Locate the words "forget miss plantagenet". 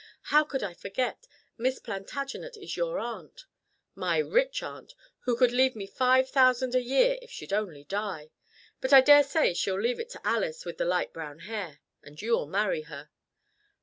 0.73-2.57